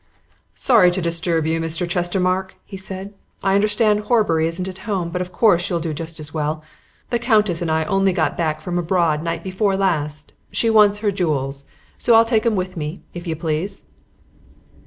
"Sorry 0.55 0.89
to 0.89 0.99
disturb 0.99 1.45
you, 1.45 1.61
Mr. 1.61 1.87
Chestermarke," 1.87 2.55
he 2.65 2.75
said. 2.75 3.13
"I 3.43 3.53
understand 3.53 3.99
Horbury 3.99 4.47
isn't 4.47 4.67
at 4.67 4.79
home, 4.89 5.09
but 5.11 5.21
of 5.21 5.31
course 5.31 5.69
you'll 5.69 5.79
do 5.79 5.93
just 5.93 6.19
as 6.19 6.33
well. 6.33 6.63
The 7.11 7.19
Countess 7.19 7.61
and 7.61 7.69
I 7.69 7.83
only 7.83 8.11
got 8.11 8.35
back 8.35 8.61
from 8.61 8.79
abroad 8.79 9.21
night 9.21 9.43
before 9.43 9.77
last. 9.77 10.33
She 10.51 10.71
wants 10.71 10.97
her 11.05 11.11
jewels, 11.11 11.65
so 11.99 12.15
I'll 12.15 12.25
take 12.25 12.47
'em 12.47 12.55
with 12.55 12.75
me, 12.75 13.03
if 13.13 13.27
you 13.27 13.35
please." 13.35 13.85